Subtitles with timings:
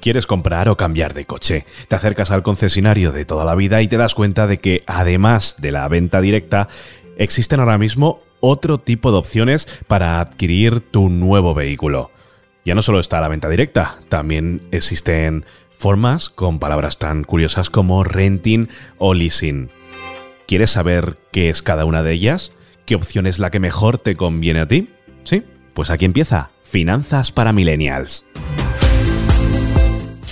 [0.00, 1.64] ¿Quieres comprar o cambiar de coche?
[1.86, 5.56] Te acercas al concesionario de toda la vida y te das cuenta de que, además
[5.60, 6.68] de la venta directa,
[7.16, 12.10] existen ahora mismo otro tipo de opciones para adquirir tu nuevo vehículo.
[12.64, 15.44] Ya no solo está la venta directa, también existen
[15.76, 18.68] formas con palabras tan curiosas como renting
[18.98, 19.70] o leasing.
[20.48, 22.52] ¿Quieres saber qué es cada una de ellas?
[22.86, 24.90] ¿Qué opción es la que mejor te conviene a ti?
[25.22, 25.44] Sí,
[25.74, 28.26] pues aquí empieza Finanzas para Millennials.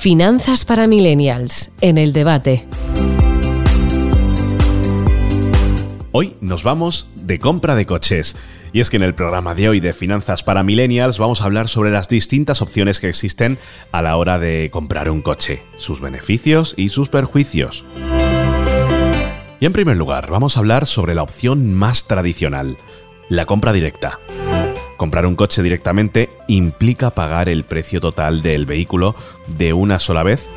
[0.01, 2.67] Finanzas para Millennials, en el debate.
[6.11, 8.35] Hoy nos vamos de compra de coches.
[8.73, 11.69] Y es que en el programa de hoy de Finanzas para Millennials vamos a hablar
[11.69, 13.59] sobre las distintas opciones que existen
[13.93, 17.85] a la hora de comprar un coche, sus beneficios y sus perjuicios.
[19.61, 22.79] Y en primer lugar, vamos a hablar sobre la opción más tradicional,
[23.29, 24.19] la compra directa.
[25.01, 30.51] Comprar un coche directamente implica pagar el precio total del vehículo de una sola vez.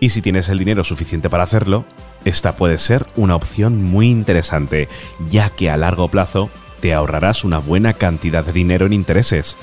[0.00, 1.86] Y si tienes el dinero suficiente para hacerlo,
[2.26, 4.86] esta puede ser una opción muy interesante,
[5.30, 9.56] ya que a largo plazo te ahorrarás una buena cantidad de dinero en intereses.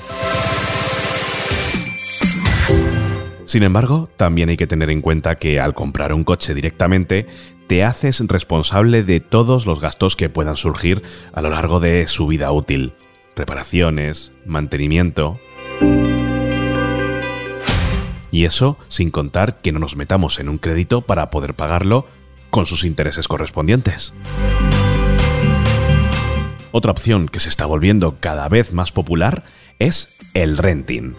[3.44, 7.28] Sin embargo, también hay que tener en cuenta que al comprar un coche directamente,
[7.68, 12.26] te haces responsable de todos los gastos que puedan surgir a lo largo de su
[12.26, 12.94] vida útil
[13.40, 15.40] reparaciones, mantenimiento.
[18.30, 22.06] Y eso sin contar que no nos metamos en un crédito para poder pagarlo
[22.50, 24.12] con sus intereses correspondientes.
[26.70, 29.42] Otra opción que se está volviendo cada vez más popular
[29.78, 31.14] es el renting.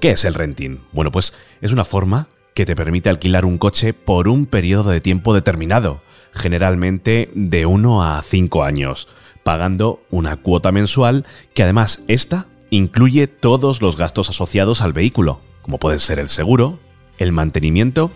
[0.00, 0.78] ¿Qué es el renting?
[0.92, 5.00] Bueno, pues es una forma que te permite alquilar un coche por un periodo de
[5.00, 9.08] tiempo determinado, generalmente de 1 a 5 años,
[9.48, 15.78] pagando una cuota mensual que además esta incluye todos los gastos asociados al vehículo, como
[15.78, 16.78] pueden ser el seguro,
[17.16, 18.10] el mantenimiento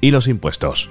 [0.00, 0.88] y los impuestos.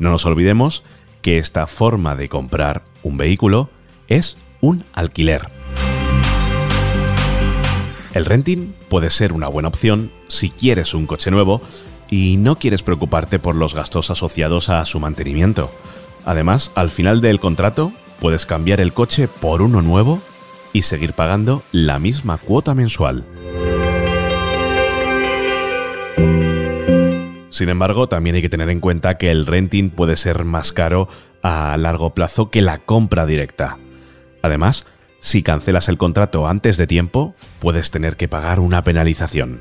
[0.00, 0.82] No nos olvidemos
[1.22, 3.70] que esta forma de comprar un vehículo
[4.08, 5.52] es un alquiler.
[8.12, 11.62] El renting puede ser una buena opción si quieres un coche nuevo
[12.10, 15.70] y no quieres preocuparte por los gastos asociados a su mantenimiento.
[16.24, 20.20] Además, al final del contrato puedes cambiar el coche por uno nuevo
[20.72, 23.24] y seguir pagando la misma cuota mensual.
[27.50, 31.08] Sin embargo, también hay que tener en cuenta que el renting puede ser más caro
[31.42, 33.78] a largo plazo que la compra directa.
[34.42, 34.86] Además,
[35.20, 39.60] si cancelas el contrato antes de tiempo, puedes tener que pagar una penalización.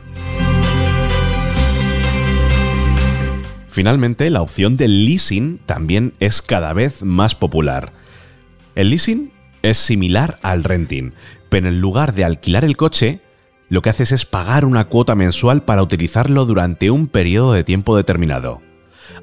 [3.70, 7.94] Finalmente, la opción del leasing también es cada vez más popular.
[8.76, 11.14] El leasing es similar al renting,
[11.50, 13.22] pero en lugar de alquilar el coche,
[13.70, 17.96] lo que haces es pagar una cuota mensual para utilizarlo durante un periodo de tiempo
[17.96, 18.62] determinado.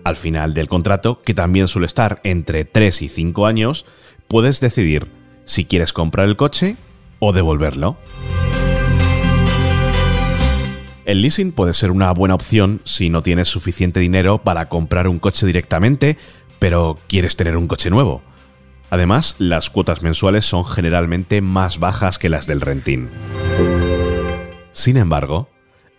[0.04, 3.86] Al final del contrato, que también suele estar entre 3 y 5 años,
[4.28, 5.08] puedes decidir
[5.44, 6.76] si quieres comprar el coche
[7.18, 7.96] o devolverlo.
[11.04, 15.18] El leasing puede ser una buena opción si no tienes suficiente dinero para comprar un
[15.18, 16.16] coche directamente,
[16.60, 18.22] pero quieres tener un coche nuevo.
[18.90, 23.08] Además, las cuotas mensuales son generalmente más bajas que las del renting.
[24.72, 25.48] Sin embargo,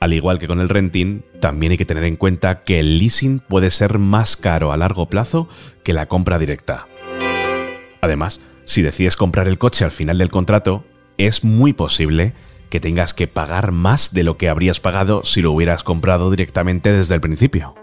[0.01, 3.39] al igual que con el renting, también hay que tener en cuenta que el leasing
[3.39, 5.47] puede ser más caro a largo plazo
[5.83, 6.87] que la compra directa.
[8.01, 10.83] Además, si decides comprar el coche al final del contrato,
[11.17, 12.33] es muy posible
[12.69, 16.91] que tengas que pagar más de lo que habrías pagado si lo hubieras comprado directamente
[16.91, 17.75] desde el principio.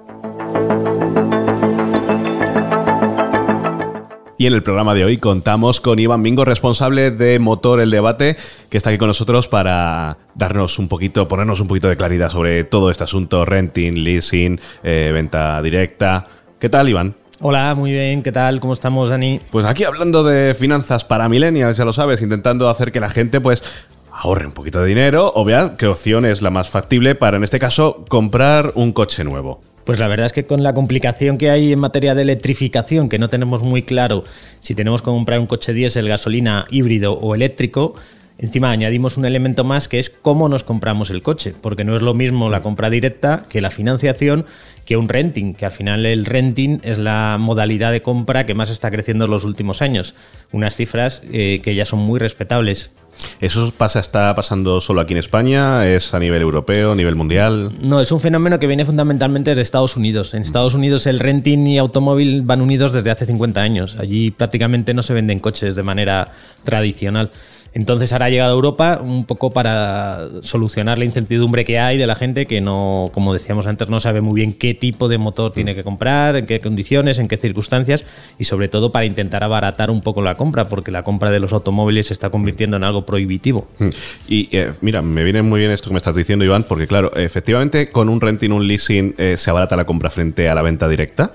[4.41, 8.37] Y en el programa de hoy contamos con Iván Mingo, responsable de Motor El Debate,
[8.71, 12.63] que está aquí con nosotros para darnos un poquito, ponernos un poquito de claridad sobre
[12.63, 16.29] todo este asunto, renting, leasing, eh, venta directa.
[16.61, 17.17] ¿Qué tal, Iván?
[17.41, 18.61] Hola, muy bien, ¿qué tal?
[18.61, 19.41] ¿Cómo estamos, Dani?
[19.51, 23.41] Pues aquí hablando de finanzas para millennials, ya lo sabes, intentando hacer que la gente
[23.41, 23.65] pues
[24.13, 27.43] ahorre un poquito de dinero o vea qué opción es la más factible para, en
[27.43, 29.61] este caso, comprar un coche nuevo.
[29.89, 33.19] Pues la verdad es que con la complicación que hay en materia de electrificación, que
[33.19, 34.23] no tenemos muy claro
[34.61, 37.95] si tenemos que comprar un coche diésel, gasolina, híbrido o eléctrico,
[38.41, 42.03] Encima añadimos un elemento más que es cómo nos compramos el coche, porque no es
[42.03, 44.47] lo mismo la compra directa que la financiación
[44.85, 48.71] que un renting, que al final el renting es la modalidad de compra que más
[48.71, 50.15] está creciendo en los últimos años.
[50.53, 52.93] Unas cifras eh, que ya son muy respetables.
[53.41, 55.87] ¿Eso pasa, está pasando solo aquí en España?
[55.87, 57.73] ¿Es a nivel europeo, a nivel mundial?
[57.81, 60.35] No, es un fenómeno que viene fundamentalmente de Estados Unidos.
[60.35, 63.97] En Estados Unidos el renting y automóvil van unidos desde hace 50 años.
[63.99, 66.33] Allí prácticamente no se venden coches de manera
[66.65, 67.31] tradicional.
[67.75, 72.07] Entonces ahora ha llegado a Europa un poco para solucionar la incertidumbre que hay de
[72.07, 75.53] la gente que no, como decíamos antes, no sabe muy bien qué tipo de motor
[75.53, 78.05] tiene que comprar, en qué condiciones, en qué circunstancias
[78.39, 81.53] y sobre todo para intentar abaratar un poco la compra, porque la compra de los
[81.53, 83.69] automóviles se está convirtiendo en algo prohibitivo.
[83.79, 83.89] Mm.
[84.29, 87.15] Y eh, mira, me viene muy bien esto que me estás diciendo, Iván, porque claro,
[87.17, 90.89] efectivamente con un renting, un leasing, eh, se abarata la compra frente a la venta
[90.89, 91.33] directa.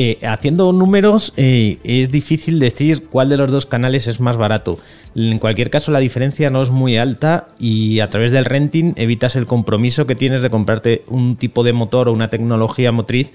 [0.00, 4.78] Eh, haciendo números eh, es difícil decir cuál de los dos canales es más barato.
[5.16, 9.34] En cualquier caso la diferencia no es muy alta y a través del renting evitas
[9.34, 13.32] el compromiso que tienes de comprarte un tipo de motor o una tecnología motriz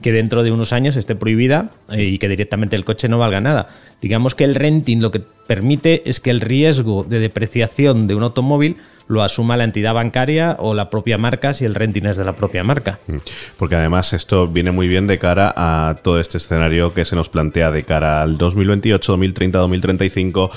[0.00, 3.42] que dentro de unos años esté prohibida eh, y que directamente el coche no valga
[3.42, 3.68] nada.
[4.00, 8.22] Digamos que el renting lo que permite es que el riesgo de depreciación de un
[8.22, 8.76] automóvil
[9.08, 12.34] lo asuma la entidad bancaria o la propia marca si el renting es de la
[12.34, 12.98] propia marca.
[13.06, 13.16] Mm.
[13.56, 17.28] Porque además esto viene muy bien de cara a todo este escenario que se nos
[17.28, 20.50] plantea de cara al 2028, 2030, 2035.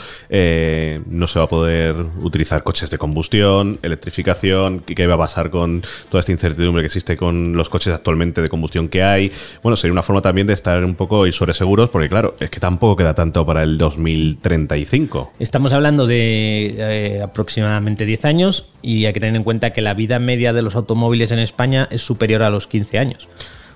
[1.07, 5.81] no se va a poder utilizar coches de combustión, electrificación, qué va a pasar con
[6.09, 9.31] toda esta incertidumbre que existe con los coches actualmente de combustión que hay.
[9.61, 12.49] Bueno, sería una forma también de estar un poco y sobre seguros, porque claro, es
[12.49, 15.33] que tampoco queda tanto para el 2035.
[15.39, 18.38] Estamos hablando de eh, aproximadamente 10 años
[18.81, 21.87] y hay que tener en cuenta que la vida media de los automóviles en España
[21.91, 23.27] es superior a los 15 años.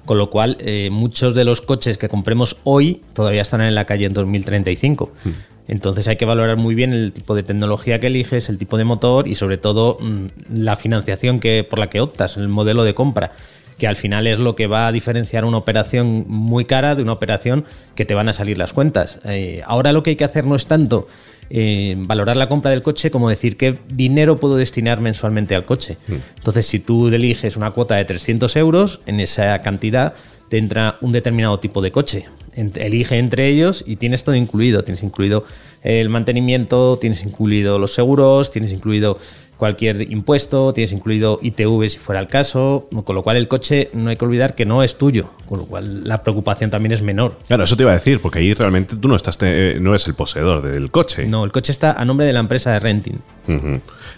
[0.06, 3.86] Con lo cual, eh, muchos de los coches que compremos hoy todavía están en la
[3.86, 5.12] calle en 2035.
[5.24, 5.30] Hmm.
[5.68, 8.84] Entonces hay que valorar muy bien el tipo de tecnología que eliges, el tipo de
[8.84, 12.94] motor y sobre todo mm, la financiación que, por la que optas, el modelo de
[12.94, 13.32] compra
[13.78, 17.14] que al final es lo que va a diferenciar una operación muy cara de una
[17.14, 17.66] operación
[17.96, 19.20] que te van a salir las cuentas.
[19.26, 21.08] Eh, ahora lo que hay que hacer no es tanto
[21.50, 25.98] eh, valorar la compra del coche como decir qué dinero puedo destinar mensualmente al coche.
[26.08, 26.14] Mm.
[26.38, 30.14] Entonces, si tú eliges una cuota de 300 euros, en esa cantidad
[30.50, 32.26] te entra un determinado tipo de coche.
[32.56, 34.84] Elige entre ellos y tienes todo incluido.
[34.84, 35.46] Tienes incluido
[35.82, 39.18] el mantenimiento, tienes incluido los seguros, tienes incluido
[39.64, 44.10] cualquier impuesto, tienes incluido ITV si fuera el caso, con lo cual el coche no
[44.10, 47.40] hay que olvidar que no es tuyo, con lo cual la preocupación también es menor.
[47.48, 50.06] Claro, eso te iba a decir, porque ahí realmente tú no estás eh, no eres
[50.08, 51.28] el poseedor del coche.
[51.28, 53.22] No, el coche está a nombre de la empresa de renting.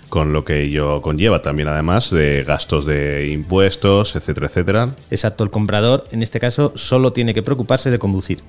[0.09, 4.95] Con lo que ello conlleva también, además, de gastos de impuestos, etcétera, etcétera.
[5.11, 8.39] Exacto, el comprador en este caso solo tiene que preocuparse de conducir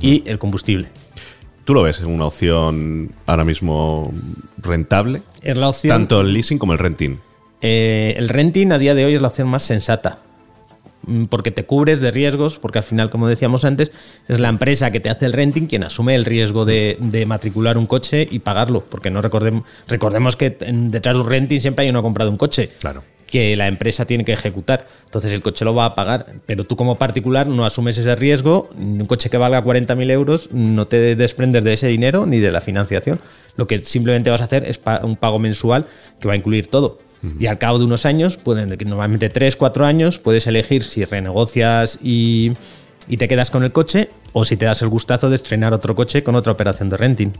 [0.00, 0.88] y el combustible.
[1.68, 4.10] ¿Tú lo ves una opción ahora mismo
[4.56, 5.20] rentable?
[5.42, 5.92] Es la opción.
[5.92, 7.18] Tanto el leasing como el renting.
[7.60, 10.18] Eh, el renting a día de hoy es la opción más sensata.
[11.06, 13.92] Mm, porque te cubres de riesgos, porque al final, como decíamos antes,
[14.28, 17.86] es la empresa que te hace el renting quien asume el riesgo de, matricular un
[17.86, 18.84] coche y pagarlo.
[18.88, 22.70] Porque no recordemos, recordemos que detrás de un renting siempre hay uno comprado un coche.
[22.80, 24.86] Claro que la empresa tiene que ejecutar.
[25.04, 28.68] Entonces el coche lo va a pagar, pero tú como particular no asumes ese riesgo.
[28.76, 32.60] Un coche que valga 40.000 euros no te desprendes de ese dinero ni de la
[32.60, 33.20] financiación.
[33.58, 35.86] Lo que simplemente vas a hacer es un pago mensual
[36.20, 37.00] que va a incluir todo.
[37.40, 41.98] Y al cabo de unos años, pueden, normalmente 3, 4 años, puedes elegir si renegocias
[42.00, 42.52] y,
[43.18, 46.22] te quedas con el coche o si te das el gustazo de estrenar otro coche
[46.22, 47.32] con otra operación de renting.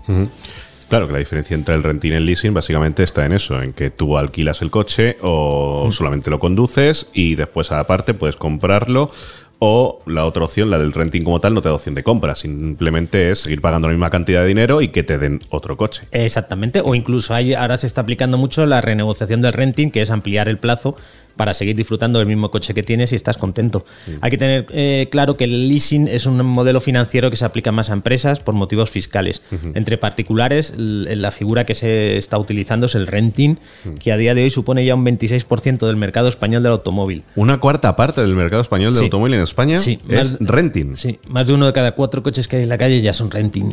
[0.89, 3.73] Claro, que la diferencia entre el renting y el leasing básicamente está en eso, en
[3.73, 5.93] que tú alquilas el coche o mm.
[5.93, 9.13] solamente lo conduces y después aparte puedes comprarlo
[9.59, 12.35] o la otra opción, la del renting como tal, no te da opción de compra,
[12.35, 16.05] simplemente es seguir pagando la misma cantidad de dinero y que te den otro coche.
[16.13, 20.11] Exactamente, o incluso hay, ahora se está aplicando mucho la renegociación del renting, que es
[20.11, 20.97] ampliar el plazo
[21.39, 23.87] para seguir disfrutando del mismo coche que tienes y estás contento.
[24.21, 27.73] Hay que tener eh, claro que el leasing es un modelo financiero que se aplica
[27.73, 29.41] más a empresas por motivos fiscales.
[29.75, 33.57] Entre particulares, la figura que se está utilizando es el renting,
[33.99, 37.23] que a día de hoy supone ya un 26% del mercado español del automóvil.
[37.37, 40.97] Una cuarta parte del mercado español del automóvil en España sí, es renting.
[40.97, 43.31] Sí, más de uno de cada cuatro coches que hay en la calle ya son
[43.31, 43.73] renting.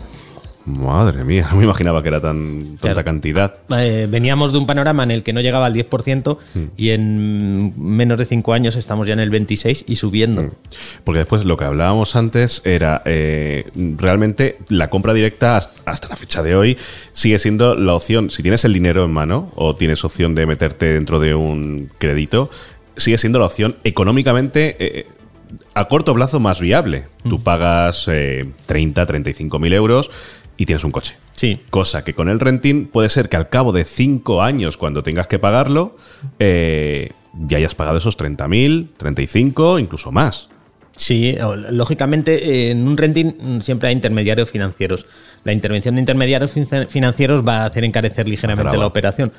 [0.66, 3.54] Madre mía, no me imaginaba que era tan tanta cantidad.
[3.70, 6.64] Eh, veníamos de un panorama en el que no llegaba al 10% hmm.
[6.76, 10.42] y en menos de 5 años estamos ya en el 26% y subiendo.
[10.42, 10.52] Hmm.
[11.04, 16.42] Porque después lo que hablábamos antes era eh, realmente la compra directa hasta la fecha
[16.42, 16.78] de hoy
[17.12, 20.94] sigue siendo la opción, si tienes el dinero en mano o tienes opción de meterte
[20.94, 22.50] dentro de un crédito,
[22.98, 24.76] sigue siendo la opción económicamente...
[24.80, 25.08] Eh,
[25.74, 27.06] a corto plazo más viable.
[27.24, 27.44] Tú hmm.
[27.44, 28.10] pagas
[28.66, 30.10] 30, 35 mil euros
[30.58, 31.16] y tienes un coche.
[31.34, 31.62] Sí.
[31.70, 35.28] Cosa que con el renting puede ser que al cabo de cinco años, cuando tengas
[35.28, 35.96] que pagarlo,
[36.40, 37.12] eh,
[37.48, 40.50] ya hayas pagado esos 30.000, 35, incluso más.
[40.98, 41.38] Sí,
[41.72, 45.06] lógicamente en un renting siempre hay intermediarios financieros.
[45.44, 46.54] La intervención de intermediarios
[46.88, 49.32] financieros va a hacer encarecer ligeramente la operación.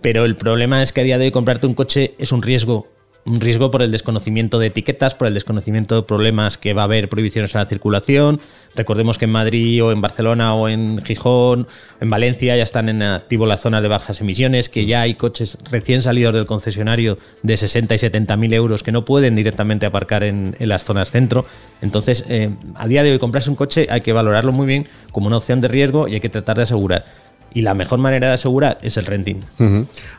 [0.00, 2.88] Pero el problema es que a día de hoy comprarte un coche es un riesgo
[3.26, 6.84] un riesgo por el desconocimiento de etiquetas, por el desconocimiento de problemas que va a
[6.84, 8.40] haber prohibiciones a la circulación.
[8.74, 11.66] Recordemos que en Madrid o en Barcelona o en Gijón,
[12.00, 15.58] en Valencia ya están en activo las zonas de bajas emisiones, que ya hay coches
[15.70, 20.22] recién salidos del concesionario de 60 y 70 mil euros que no pueden directamente aparcar
[20.22, 21.46] en, las zonas centro.
[21.82, 25.26] Entonces, eh, a día de hoy comprarse un coche hay que valorarlo muy bien como
[25.26, 27.04] una opción de riesgo y hay que tratar de asegurar
[27.52, 29.42] y la mejor manera de asegurar es el renting.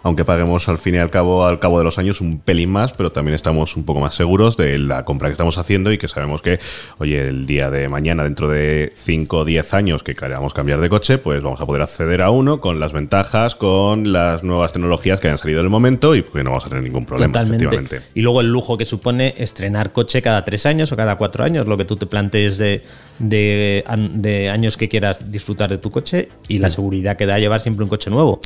[0.03, 2.93] Aunque paguemos al fin y al cabo, al cabo de los años un pelín más,
[2.93, 6.07] pero también estamos un poco más seguros de la compra que estamos haciendo y que
[6.07, 6.59] sabemos que,
[6.97, 10.89] oye, el día de mañana, dentro de 5 o 10 años que queramos cambiar de
[10.89, 15.19] coche, pues vamos a poder acceder a uno con las ventajas, con las nuevas tecnologías
[15.19, 17.33] que hayan salido en el momento y que no vamos a tener ningún problema.
[17.33, 18.01] Totalmente.
[18.15, 21.67] Y luego el lujo que supone estrenar coche cada 3 años o cada 4 años,
[21.67, 22.83] lo que tú te plantees de,
[23.19, 27.83] de, años que quieras disfrutar de tu coche y la seguridad que da llevar siempre
[27.83, 28.39] un coche nuevo.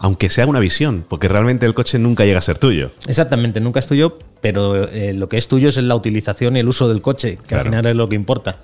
[0.00, 2.92] Aunque sea una visión, porque realmente el coche nunca llega a ser tuyo.
[3.08, 6.68] Exactamente, nunca es tuyo, pero eh, lo que es tuyo es la utilización y el
[6.68, 8.60] uso del coche, que al final es lo que importa.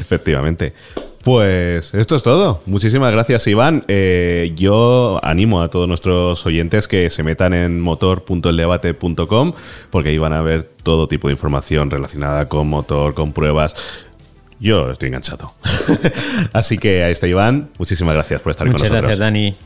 [0.00, 0.72] Efectivamente.
[1.24, 2.60] Pues esto es todo.
[2.66, 3.82] Muchísimas gracias, Iván.
[3.88, 9.52] Eh, yo animo a todos nuestros oyentes que se metan en motor.eldebate.com
[9.88, 13.74] porque ahí van a ver todo tipo de información relacionada con motor, con pruebas.
[14.60, 15.54] Yo estoy enganchado.
[16.52, 17.70] Así que ahí está Iván.
[17.78, 19.02] Muchísimas gracias por estar con nosotros.
[19.02, 19.56] Muchas gracias, Dani.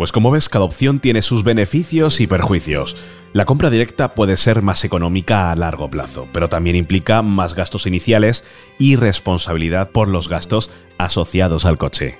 [0.00, 2.96] Pues como ves, cada opción tiene sus beneficios y perjuicios.
[3.34, 7.86] La compra directa puede ser más económica a largo plazo, pero también implica más gastos
[7.86, 8.42] iniciales
[8.78, 12.18] y responsabilidad por los gastos asociados al coche.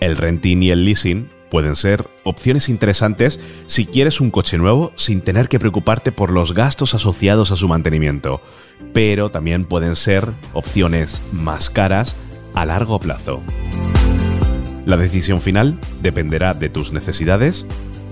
[0.00, 5.20] El renting y el leasing pueden ser opciones interesantes si quieres un coche nuevo sin
[5.20, 8.40] tener que preocuparte por los gastos asociados a su mantenimiento,
[8.92, 12.16] pero también pueden ser opciones más caras
[12.54, 13.42] a largo plazo.
[14.86, 17.66] La decisión final dependerá de tus necesidades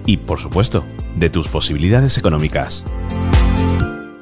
[0.05, 0.85] y, por supuesto,
[1.17, 2.85] de tus posibilidades económicas.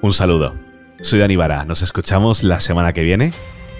[0.01, 0.55] Un saludo.
[1.01, 1.65] Soy Dani Vara.
[1.65, 3.33] Nos escuchamos la semana que viene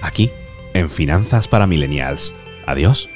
[0.03, 0.31] aquí
[0.75, 2.35] en Finanzas para Millennials.
[2.67, 3.09] Adiós.